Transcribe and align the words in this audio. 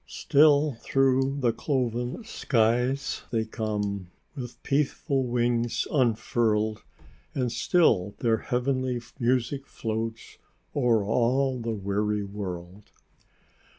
"Still 0.07 0.77
through 0.81 1.41
the 1.41 1.53
cloven 1.53 2.23
skies 2.23 3.21
they 3.29 3.45
come, 3.45 4.09
With 4.35 4.63
peaceful 4.63 5.27
wings 5.27 5.85
unfurled: 5.91 6.83
And 7.35 7.51
still 7.51 8.15
their 8.17 8.37
heavenly 8.37 8.99
music 9.19 9.67
floats 9.67 10.39
O'er 10.75 11.03
all 11.05 11.59
the 11.59 11.75
weary 11.75 12.23
world." 12.23 12.89